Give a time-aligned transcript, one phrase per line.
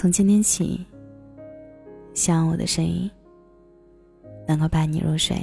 [0.00, 0.86] 从今天起，
[2.14, 3.10] 希望我的声音
[4.46, 5.36] 能够伴你入睡。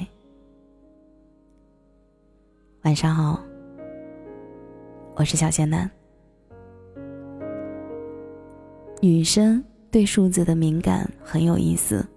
[2.84, 3.44] 晚上好，
[5.18, 5.92] 我是小仙男。
[9.02, 9.62] 女生
[9.92, 12.08] 对数字的敏感很有意思。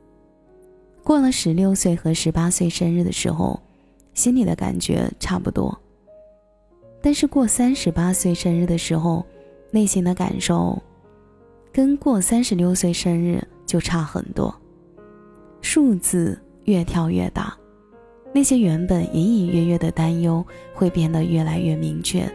[1.03, 3.61] 过了十六岁和十八岁生日的时候，
[4.15, 5.77] 心里的感觉差不多。
[7.03, 9.27] 但是过三十八岁生日的时候，
[9.73, 10.81] 内心的感受，
[11.73, 14.55] 跟过三十六岁生日就差很多。
[15.61, 17.57] 数字越跳越大，
[18.33, 20.45] 那些原本隐隐约约的担忧
[20.75, 22.31] 会变得越来越明确，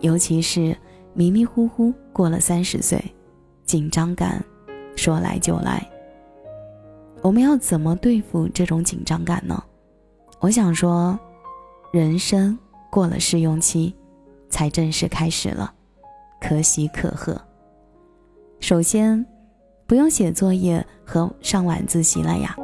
[0.00, 0.76] 尤其是
[1.12, 3.02] 迷迷糊糊过了三十岁，
[3.64, 4.42] 紧张感
[4.94, 5.86] 说来就来。
[7.22, 9.62] 我们要怎么对付这种紧张感呢？
[10.38, 11.18] 我想说，
[11.92, 12.56] 人生
[12.90, 13.94] 过了试用期，
[14.48, 15.74] 才正式开始了，
[16.40, 17.40] 可喜可贺。
[18.60, 19.24] 首先，
[19.86, 22.56] 不用写作业和上晚自习了呀。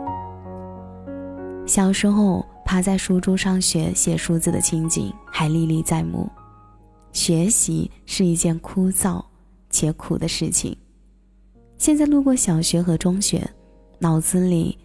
[1.66, 6.28] 小时候趴在书桌上学写数字的情景还历历在目。
[7.12, 9.22] 学习是一件枯燥
[9.70, 10.76] 且苦的事情。
[11.78, 13.48] 现在路过小学和中学。
[13.98, 14.76] 脑子里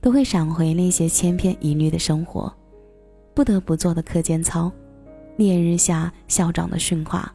[0.00, 2.54] 都会闪回那些千篇一律的生活，
[3.34, 4.70] 不得不做的课间操，
[5.36, 7.34] 烈日下校长的训话，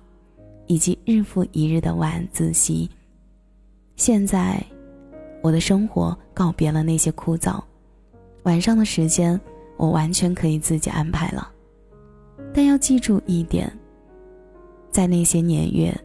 [0.65, 2.89] 以及日复一日的晚自习。
[3.95, 4.63] 现在，
[5.41, 7.61] 我的生活告别了那些枯燥，
[8.43, 9.39] 晚上的时间
[9.77, 11.49] 我完全可以自己安排了。
[12.53, 13.71] 但要记住一点，
[14.91, 15.95] 在那些年月，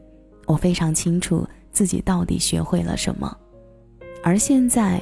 [0.47, 3.37] 我非常清楚自己到底学会了什么，
[4.23, 5.01] 而现在。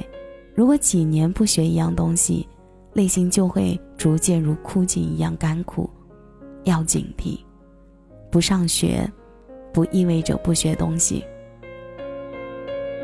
[0.55, 2.45] 如果几年不学一样东西，
[2.91, 5.89] 内心就会逐渐如枯井一样干枯。
[6.65, 7.39] 要警惕，
[8.29, 9.09] 不上学，
[9.71, 11.23] 不意味着不学东西。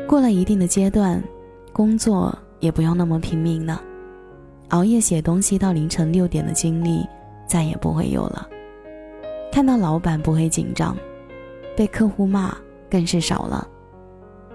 [0.06, 1.22] 过了一定的阶段，
[1.72, 3.82] 工作也不用那么拼命了。
[4.68, 7.06] 熬夜写东西到凌晨六点的经历
[7.46, 8.48] 再也不会有了。
[9.52, 10.96] 看到老板不会紧张，
[11.76, 12.56] 被客户骂
[12.90, 13.66] 更是少了。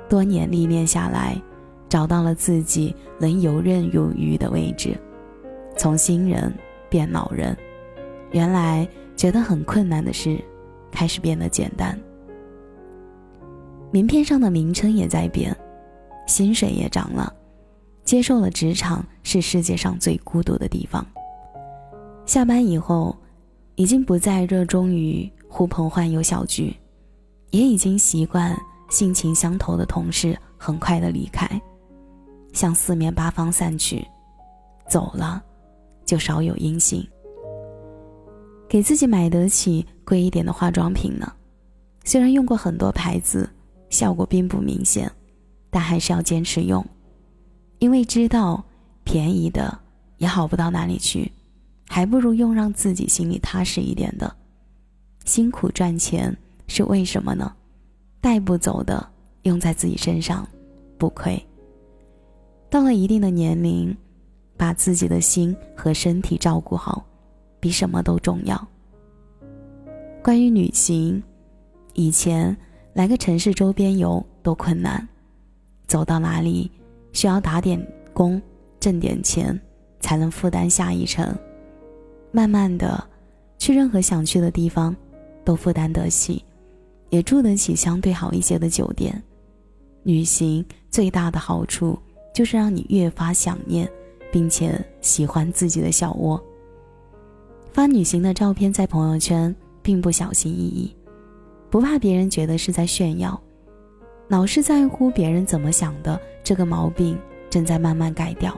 [0.09, 1.41] 多年历练下来。
[1.89, 4.97] 找到了自己能游刃有余的位置，
[5.75, 6.49] 从新人
[6.89, 7.53] 变老人，
[8.31, 10.39] 原来觉得很困难的事，
[10.89, 11.99] 开始变得简单。
[13.91, 15.55] 名片上的名称也在变，
[16.25, 17.33] 薪水也涨了，
[18.05, 21.05] 接受了职场是世界上最孤独的地方。
[22.25, 23.15] 下班以后，
[23.75, 26.73] 已经不再热衷于呼朋唤友小聚，
[27.49, 28.57] 也已经习惯
[28.89, 31.45] 性情相投的同事很快的离开。
[32.53, 34.07] 向四面八方散去，
[34.87, 35.43] 走了，
[36.05, 37.05] 就少有音信。
[38.69, 41.29] 给自己买得起贵一点的化妆品呢，
[42.05, 43.49] 虽然用过很多牌子，
[43.91, 45.11] 效果并不明显，
[45.69, 46.83] 但还是要坚持用，
[47.77, 48.63] 因为知道
[49.03, 49.77] 便宜的
[50.17, 51.31] 也好不到哪里去，
[51.87, 54.35] 还不如用让自己心里踏实一点的。
[55.25, 56.35] 辛苦赚钱
[56.67, 57.53] 是为什么呢？
[58.19, 59.07] 带不走的
[59.43, 60.47] 用在自己身上，
[60.97, 61.39] 不亏。
[62.69, 63.95] 到了一定的年龄，
[64.55, 67.05] 把自己的心和身体照顾好，
[67.59, 68.67] 比什么都重要。
[70.23, 71.21] 关于旅行，
[71.93, 72.55] 以前
[72.93, 75.07] 来个城市周边游都困难，
[75.87, 76.69] 走到哪里
[77.13, 78.41] 需要打点工
[78.79, 79.59] 挣点钱，
[79.99, 81.35] 才能负担下一程。
[82.31, 83.03] 慢慢的，
[83.57, 84.95] 去任何想去的地方，
[85.43, 86.43] 都负担得起，
[87.09, 89.21] 也住得起相对好一些的酒店。
[90.03, 91.97] 旅行最大的好处。
[92.33, 93.85] 就是让你越发想念，
[94.31, 96.41] 并且喜欢自己的小窝。
[97.73, 100.95] 发旅行的照片在朋友圈，并不小心翼翼，
[101.71, 103.41] 不怕别人觉得是在炫耀，
[104.27, 107.17] 老是在乎别人怎么想的这个毛病
[107.49, 108.55] 正在慢慢改掉。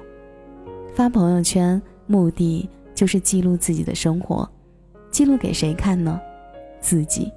[0.96, 4.50] 发朋友圈目的就是记录自己的生活，
[5.12, 6.20] 记录给谁看呢？
[6.82, 7.32] 自己。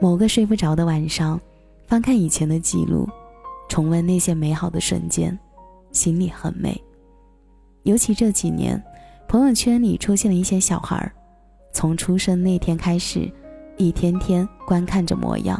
[0.00, 1.40] 某个睡不着的晚上，
[1.86, 3.08] 翻看以前的记录。
[3.68, 5.38] 重温那些美好的瞬间，
[5.92, 6.76] 心里很美。
[7.84, 8.82] 尤其这几年，
[9.28, 11.12] 朋友圈里出现了一些小孩儿，
[11.72, 13.30] 从出生那天开始，
[13.80, 15.58] 一天天观看着模样，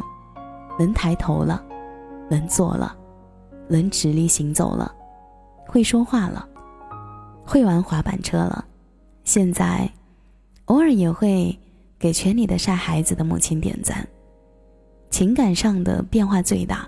[0.77, 1.59] 能抬头了，
[2.29, 2.95] 能坐了，
[3.67, 4.93] 能直立行走了，
[5.65, 6.47] 会说话了，
[7.43, 8.63] 会玩滑板车了。
[9.23, 9.91] 现在，
[10.65, 11.57] 偶尔也会
[11.97, 14.07] 给圈里的晒孩子的母亲点赞。
[15.09, 16.87] 情感上的变化最大。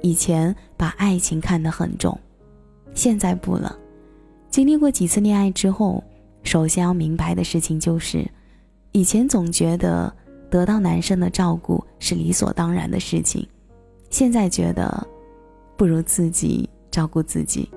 [0.00, 2.18] 以前把爱情看得很重，
[2.94, 3.76] 现在不了。
[4.48, 6.02] 经历过几次恋爱之后，
[6.44, 8.26] 首先要明白的事情就是，
[8.92, 10.10] 以前总觉得
[10.56, 13.46] 得到男生的照顾是理所当然的事情，
[14.08, 15.06] 现在觉得，
[15.76, 17.70] 不如自己照顾自己。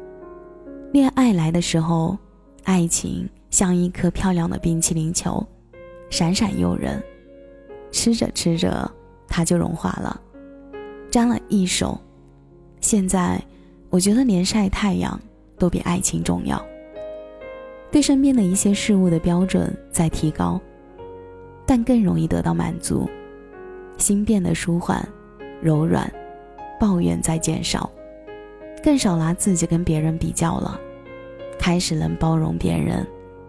[0.94, 2.18] 恋爱来的时候，
[2.64, 5.46] 爱情像一颗漂亮的冰淇淋球，
[6.10, 7.04] 闪闪诱人。
[7.92, 8.90] 吃着吃着，
[9.28, 10.22] 它就融化了，
[11.12, 12.00] 沾了一手。
[12.80, 13.44] 现在，
[13.90, 15.20] 我觉得连晒太阳
[15.58, 16.66] 都比爱情重要。
[17.92, 20.62] 对身边的一些事物的标准在提高，
[21.69, 23.07] 但更容易得到满足，
[24.00, 25.07] 心变得舒缓、
[25.62, 26.12] 柔软，
[26.80, 27.88] 抱怨在减少，
[28.83, 30.81] 更少拿自己跟别人比较了，
[31.60, 33.06] 开始能包容别人，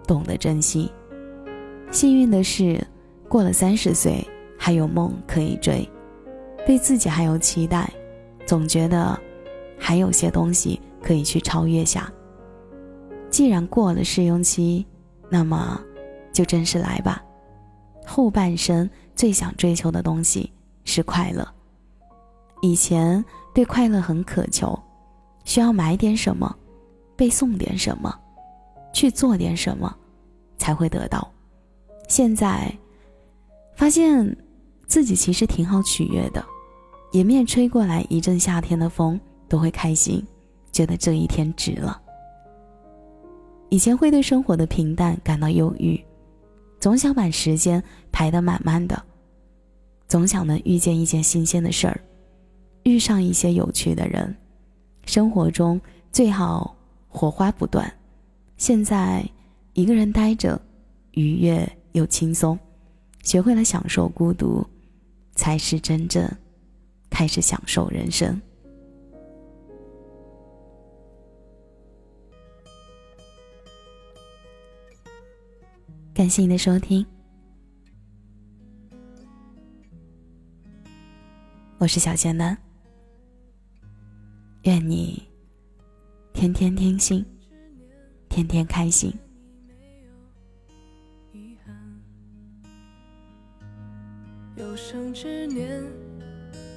[0.07, 0.93] 懂得珍惜。
[1.91, 2.79] 幸运的是，
[3.27, 4.23] 过了三十岁
[4.59, 5.89] 还有梦可以追，
[6.67, 7.91] 对自己还有期待，
[8.45, 9.19] 总觉得
[9.79, 12.13] 还有些东西可以去超越下。
[13.31, 14.87] 既然过了试用期，
[15.31, 15.81] 那么
[16.35, 17.25] 就正式来吧。
[18.11, 20.51] 后半生最想追求的东西
[20.83, 21.47] 是快乐。
[22.61, 23.25] 以前
[23.55, 24.77] 对快乐很渴求，
[25.45, 26.53] 需要买点什么，
[27.15, 28.13] 被送点什么，
[28.93, 29.97] 去做点什么，
[30.59, 31.31] 才会得到。
[32.09, 32.77] 现在
[33.77, 34.37] 发现
[34.89, 36.45] 自己其实挺好取悦的，
[37.13, 40.27] 迎面吹过来一阵夏天的风，都会开心，
[40.73, 42.03] 觉得这一天值了。
[43.69, 46.05] 以前会对生活的平淡感到忧郁，
[46.81, 49.01] 总想把时间排得满满的，
[50.09, 52.01] 总想能遇见一件新鲜的事儿，
[52.85, 54.35] 遇上一些有趣的人，
[55.05, 55.79] 生活中
[56.11, 56.75] 最好
[57.07, 57.93] 火花不断。
[58.57, 59.23] 现在
[59.75, 60.61] 一个人呆着，
[61.13, 62.59] 愉悦又轻松，
[63.23, 64.67] 学会了享受孤独，
[65.35, 66.27] 才是真正
[67.11, 68.41] 开始享受人生。
[76.21, 77.07] 感谢你的收听，
[81.79, 82.55] 我是小仙丹。
[84.65, 85.27] 愿你
[86.35, 87.25] 天天听心，
[88.29, 89.11] 天天开心。
[94.57, 95.83] 有生之年，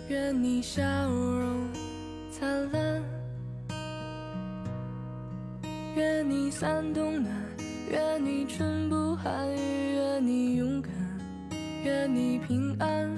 [0.07, 0.81] 愿你笑
[1.11, 1.67] 容
[2.31, 3.03] 灿烂，
[5.97, 7.43] 愿你三冬暖。
[7.91, 10.91] 愿你春不寒，愿你勇敢，
[11.83, 13.09] 愿你平安，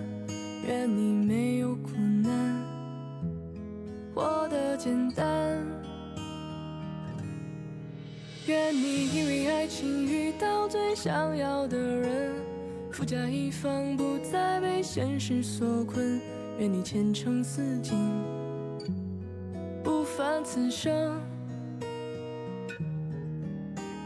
[0.67, 2.63] 愿你没有苦难，
[4.13, 5.25] 活得简单。
[8.47, 12.33] 愿你因为爱情遇到最想要的人，
[12.91, 16.19] 富甲一方，不再被现实所困。
[16.59, 17.97] 愿你前程似锦，
[19.83, 21.19] 不凡此生。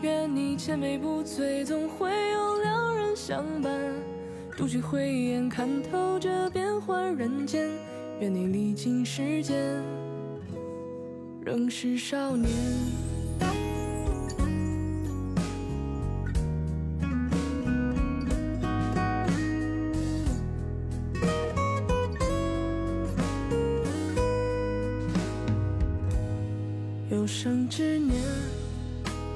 [0.01, 3.69] 愿你千杯不醉，总会有良人相伴；
[4.55, 7.69] 独具慧眼，看透这变幻人间。
[8.21, 9.83] 愿你历经世间，
[11.43, 12.49] 仍是少年。
[27.09, 28.28] 有生之年。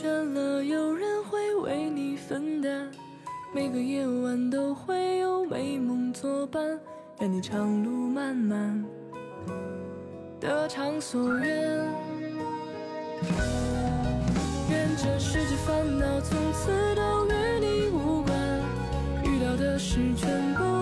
[0.00, 2.86] 倦了，有人会为你分担；
[3.52, 6.78] 每个夜晚都会有美梦作伴。
[7.18, 8.84] 愿你长路漫漫，
[10.38, 11.84] 得偿所愿。
[14.70, 18.38] 愿这世界烦恼从此都与你无关，
[19.24, 20.77] 遇到的事全部